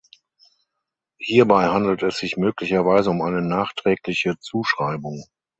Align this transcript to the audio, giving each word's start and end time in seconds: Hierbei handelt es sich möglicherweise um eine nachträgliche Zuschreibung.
Hierbei 1.19 1.67
handelt 1.67 2.01
es 2.01 2.17
sich 2.17 2.35
möglicherweise 2.35 3.11
um 3.11 3.21
eine 3.21 3.43
nachträgliche 3.43 4.39
Zuschreibung. 4.39 5.25